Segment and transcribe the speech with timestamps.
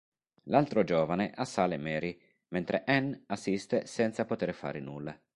[0.45, 5.15] L'altro giovane assale Mary mentre Ann assiste senza poter fare nulla.